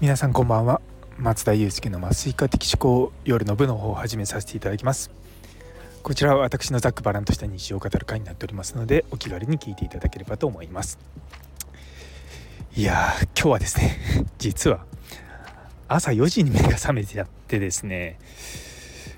[0.00, 0.80] 皆さんこんばんは。
[1.18, 5.10] 松田祐介の麻酔科的思考夜の部の方を始めさせていただきます。
[6.02, 10.98] こちらは私のざっくばらんとした日常を語る会になっておりますのでお気軽に聞いていただければと思います。
[12.74, 13.98] いや今日はですね
[14.40, 14.86] 実は
[15.86, 18.18] 朝4時に目が覚めてやってですね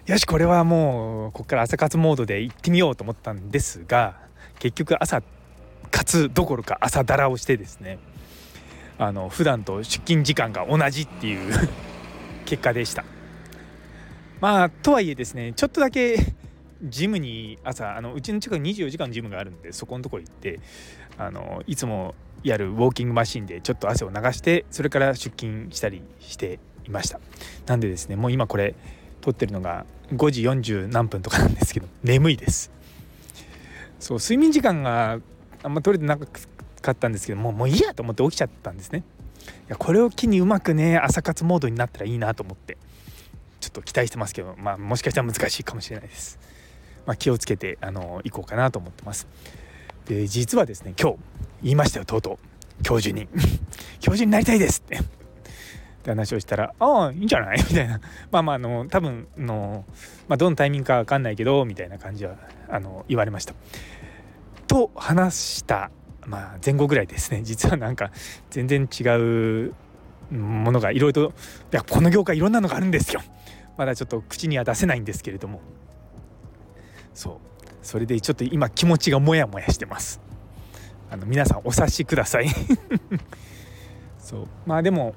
[0.07, 4.17] よしこれはもうここから朝活モードで行ってみようと思ったんですが
[4.59, 5.23] 結局朝
[5.93, 8.01] 活どころか朝だらをしてですね
[9.07, 11.53] あの普段と出勤時間が同じっていう
[12.45, 13.05] 結果でした。
[14.41, 16.17] まあとはいえですねちょっとだけ
[16.83, 20.59] ジムに朝あのうちの近くに24時間ジムがあるんでそこのとこ行って
[21.17, 27.21] あのいつもやるウォーキングマシンでちょっと汗を流してそれから出勤したりしていました。
[27.67, 28.75] なんでですねもう今これ
[29.21, 32.73] 撮ってるのが5時40何分とかなんですけど眠いです。
[34.01, 35.21] そう睡眠時間が
[35.63, 36.19] あんま取れてな
[36.83, 39.05] かったんですけどももういいやと思って起きちゃったんですね。
[39.69, 42.77] いやこれを機にうまくね朝活モードになったらいいなと思って
[43.61, 46.39] ちょっと期待してますけどまあもしかしたら難しいかもしれないです。
[47.07, 49.27] まあ、気をつけてあの行こうかなと思ってます。
[50.07, 51.19] で実はですね今日
[51.63, 52.39] 言いましたよとうと
[52.81, 52.83] う。
[52.83, 53.29] 教授に。
[54.01, 54.99] 教授になりたいですって。
[54.99, 55.01] っ
[56.03, 58.01] て話をしたら「ああいいんじゃない?」みたいな。
[58.31, 59.85] まあまああの多分の、
[60.29, 62.35] まあ、どのタイミングか分かんないけどみたいな感じは
[62.69, 63.55] あの言われました。
[64.67, 65.91] と話した、
[66.27, 67.43] まあ、前後ぐらいですね。
[67.45, 68.11] 実はなんか
[68.51, 69.05] 全然違
[70.31, 71.35] うものがいろいろと
[71.73, 73.21] いやこの業界いろんなのがあるんですよ。
[73.77, 75.61] まだちょっと口には出せないんですけれども。
[77.15, 77.37] そう。
[77.83, 80.21] それでちょっと今気持ちがモヤモヤしてます。
[81.11, 82.49] あの皆さんお察しください。
[84.19, 84.47] そう。
[84.67, 85.15] まあでも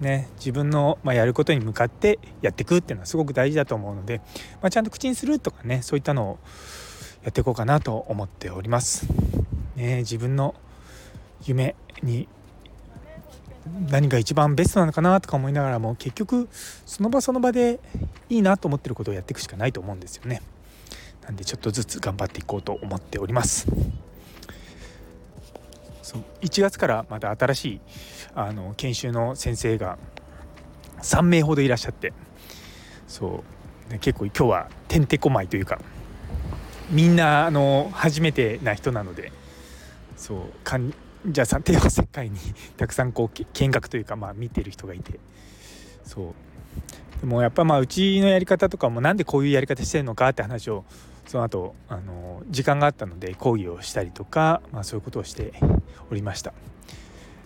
[0.00, 4.20] ね自分の、まあ、やることに向かってやっていくっていうのはすごく大事だと思うので、
[4.60, 6.38] まあ、ちゃんと口にするとかねそういったのを
[7.22, 9.06] やっていこうかなと思っております。
[9.80, 10.54] ね、自分の
[11.46, 12.28] 夢に
[13.88, 17.80] 何が一番ベストなのかなとか思いながらも結局その場その場で
[18.28, 20.42] いいなと思ってることをやっていくしかないと思うんですよね。
[21.22, 23.66] なんでちょっとずつ頑張っていこうと思っております
[26.02, 27.80] そう1月からまた新しい
[28.34, 29.98] あの研修の先生が
[31.02, 32.12] 3名ほどいらっしゃって
[33.06, 33.44] そ
[33.90, 35.80] う結構今日はてんてこまいというか
[36.90, 39.30] みんなあの初めてな人なので
[40.20, 40.92] そう患
[41.24, 42.38] 者さん帝王切開に
[42.76, 45.18] たくさんこう見学というかまあ見てる人がいて。
[46.04, 47.20] そう。
[47.20, 50.84] でもやっぱまあうちのやり方とかもなんでこういうやり方してるのかって話を
[51.26, 55.52] その後あの時間があったので講義をしたりとか、まあ、そういうことをして
[56.10, 56.52] おりました。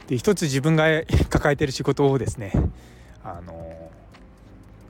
[0.08, 0.86] で一つ自分が
[1.30, 2.52] 抱えてる仕事をですね
[3.22, 3.90] あの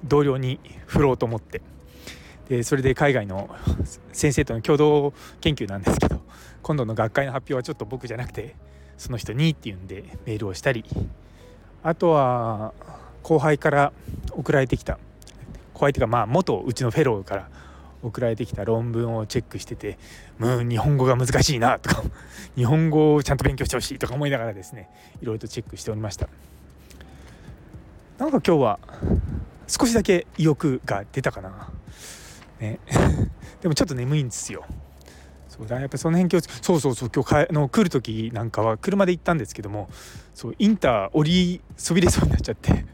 [0.04, 1.60] 同僚に振ろうと思って。
[2.48, 3.48] でそれで海外の
[4.12, 6.20] 先生との共同研究なんですけど
[6.62, 8.54] 今度の学会の発表はちょっと僕じゃなくて
[8.98, 10.84] その人にっていうんでメールをしたり
[11.82, 12.72] あとは
[13.22, 13.92] 後輩から
[14.30, 14.98] 送られてきた
[15.72, 17.48] 後輩というかまあ元うちのフェローから
[18.02, 19.98] 送られてきた論文をチェックしてて
[20.38, 22.02] 「もう日本語が難しいな」とか
[22.54, 24.90] 「日本語をちゃんと勉強してほしい」とか思いながらですね
[25.22, 26.28] いろいろとチェックしておりました。
[28.18, 28.78] なんか今日は
[29.66, 31.68] 少しだけ意欲が出たかな。
[32.60, 32.78] ね。
[33.60, 34.64] でもちょっと眠いんですよ。
[35.48, 39.88] そうだやっぱその辺気をつそうそうそう今日かの来る時なんかは車で行ったんですけども
[40.34, 42.84] そうインター降りそびれそうになっちゃって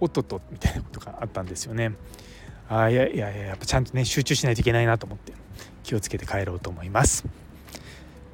[0.00, 1.92] おっとっとみたいなことがあったんですよね。
[2.68, 5.32] あいやいやいややっぱちゃんとね集中しないといけないなと思って
[5.84, 7.24] 気をつけて帰ろうと思います。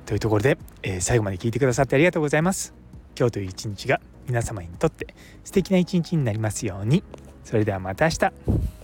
[0.07, 2.75] というところで、えー、最後まで聞いてくださってありがとうございます。
[3.19, 7.05] 今日という一日が皆様にとって素敵な一日になりますように。
[7.45, 8.84] それではまた明日。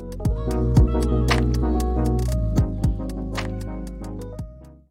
[0.00, 0.39] Thank you.